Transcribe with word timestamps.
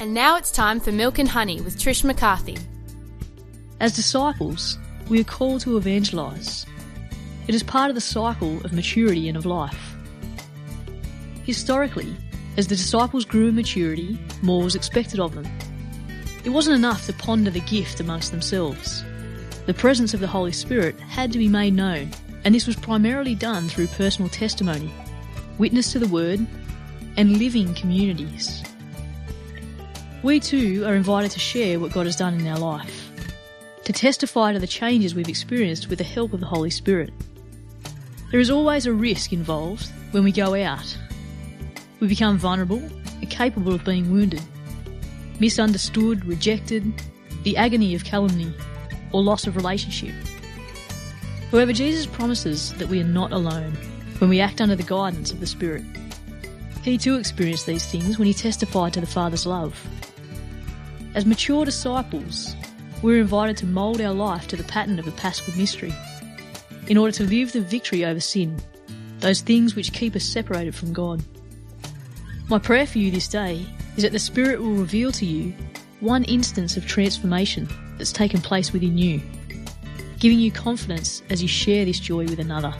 And 0.00 0.14
now 0.14 0.38
it's 0.38 0.50
time 0.50 0.80
for 0.80 0.92
Milk 0.92 1.18
and 1.18 1.28
Honey 1.28 1.60
with 1.60 1.76
Trish 1.76 2.04
McCarthy. 2.04 2.56
As 3.80 3.94
disciples, 3.94 4.78
we 5.10 5.20
are 5.20 5.24
called 5.24 5.60
to 5.60 5.76
evangelise. 5.76 6.64
It 7.46 7.54
is 7.54 7.62
part 7.62 7.90
of 7.90 7.94
the 7.94 8.00
cycle 8.00 8.64
of 8.64 8.72
maturity 8.72 9.28
and 9.28 9.36
of 9.36 9.44
life. 9.44 9.94
Historically, 11.44 12.16
as 12.56 12.66
the 12.66 12.76
disciples 12.76 13.26
grew 13.26 13.48
in 13.48 13.54
maturity, 13.56 14.18
more 14.40 14.64
was 14.64 14.74
expected 14.74 15.20
of 15.20 15.34
them. 15.34 15.46
It 16.44 16.50
wasn't 16.50 16.76
enough 16.78 17.04
to 17.04 17.12
ponder 17.12 17.50
the 17.50 17.60
gift 17.60 18.00
amongst 18.00 18.30
themselves. 18.30 19.04
The 19.66 19.74
presence 19.74 20.14
of 20.14 20.20
the 20.20 20.26
Holy 20.26 20.52
Spirit 20.52 20.98
had 20.98 21.30
to 21.32 21.38
be 21.38 21.48
made 21.48 21.74
known, 21.74 22.10
and 22.46 22.54
this 22.54 22.66
was 22.66 22.76
primarily 22.76 23.34
done 23.34 23.68
through 23.68 23.88
personal 23.88 24.30
testimony, 24.30 24.90
witness 25.58 25.92
to 25.92 25.98
the 25.98 26.08
Word, 26.08 26.46
and 27.18 27.36
living 27.36 27.74
communities. 27.74 28.62
We 30.22 30.38
too 30.38 30.84
are 30.86 30.94
invited 30.94 31.30
to 31.30 31.38
share 31.38 31.80
what 31.80 31.92
God 31.92 32.04
has 32.04 32.14
done 32.14 32.38
in 32.38 32.46
our 32.46 32.58
life, 32.58 33.10
to 33.84 33.92
testify 33.92 34.52
to 34.52 34.58
the 34.58 34.66
changes 34.66 35.14
we've 35.14 35.30
experienced 35.30 35.88
with 35.88 35.96
the 35.96 36.04
help 36.04 36.34
of 36.34 36.40
the 36.40 36.46
Holy 36.46 36.68
Spirit. 36.68 37.10
There 38.30 38.38
is 38.38 38.50
always 38.50 38.84
a 38.84 38.92
risk 38.92 39.32
involved 39.32 39.90
when 40.10 40.22
we 40.22 40.30
go 40.30 40.54
out. 40.54 40.94
We 42.00 42.08
become 42.08 42.36
vulnerable 42.36 42.82
and 43.20 43.30
capable 43.30 43.72
of 43.72 43.82
being 43.82 44.12
wounded, 44.12 44.42
misunderstood, 45.40 46.26
rejected, 46.26 46.92
the 47.44 47.56
agony 47.56 47.94
of 47.94 48.04
calumny, 48.04 48.52
or 49.12 49.22
loss 49.22 49.46
of 49.46 49.56
relationship. 49.56 50.14
However, 51.50 51.72
Jesus 51.72 52.04
promises 52.04 52.74
that 52.74 52.88
we 52.88 53.00
are 53.00 53.04
not 53.04 53.32
alone 53.32 53.72
when 54.18 54.28
we 54.28 54.40
act 54.40 54.60
under 54.60 54.76
the 54.76 54.82
guidance 54.82 55.32
of 55.32 55.40
the 55.40 55.46
Spirit. 55.46 55.82
He 56.82 56.98
too 56.98 57.16
experienced 57.16 57.64
these 57.64 57.86
things 57.86 58.18
when 58.18 58.26
he 58.26 58.34
testified 58.34 58.92
to 58.92 59.00
the 59.00 59.06
Father's 59.06 59.46
love. 59.46 59.74
As 61.12 61.26
mature 61.26 61.64
disciples, 61.64 62.54
we're 63.02 63.20
invited 63.20 63.56
to 63.58 63.66
mould 63.66 64.00
our 64.00 64.14
life 64.14 64.46
to 64.48 64.56
the 64.56 64.64
pattern 64.64 64.98
of 64.98 65.04
the 65.04 65.10
Paschal 65.12 65.52
mystery 65.56 65.92
in 66.86 66.96
order 66.96 67.10
to 67.12 67.24
live 67.24 67.52
the 67.52 67.60
victory 67.60 68.04
over 68.04 68.20
sin, 68.20 68.56
those 69.18 69.40
things 69.40 69.74
which 69.74 69.92
keep 69.92 70.14
us 70.14 70.24
separated 70.24 70.74
from 70.74 70.92
God. 70.92 71.22
My 72.48 72.58
prayer 72.58 72.86
for 72.86 72.98
you 72.98 73.10
this 73.10 73.26
day 73.26 73.66
is 73.96 74.04
that 74.04 74.12
the 74.12 74.18
Spirit 74.20 74.60
will 74.60 74.74
reveal 74.74 75.10
to 75.12 75.26
you 75.26 75.52
one 75.98 76.24
instance 76.24 76.76
of 76.76 76.86
transformation 76.86 77.68
that's 77.98 78.12
taken 78.12 78.40
place 78.40 78.72
within 78.72 78.96
you, 78.96 79.20
giving 80.20 80.38
you 80.38 80.52
confidence 80.52 81.22
as 81.28 81.42
you 81.42 81.48
share 81.48 81.84
this 81.84 81.98
joy 81.98 82.24
with 82.24 82.38
another. 82.38 82.72